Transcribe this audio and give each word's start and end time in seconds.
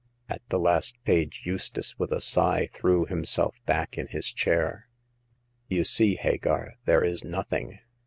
At 0.27 0.41
the 0.49 0.57
last 0.57 0.95
page, 1.03 1.43
Eustace, 1.45 1.99
with 1.99 2.11
a 2.11 2.21
sigh, 2.21 2.69
threw 2.73 3.05
himself 3.05 3.61
back 3.67 3.99
in 3.99 4.07
his 4.07 4.31
chair." 4.31 4.89
You 5.69 5.83
see, 5.83 6.15
Hagar, 6.15 6.73
there 6.85 7.03
is 7.03 7.23
nothing. 7.23 7.77